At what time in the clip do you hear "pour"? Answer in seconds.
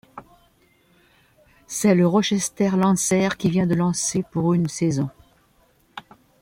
4.31-4.55